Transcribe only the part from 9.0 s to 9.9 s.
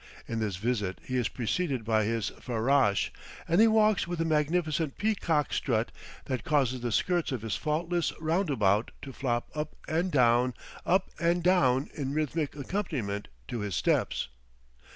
to flop up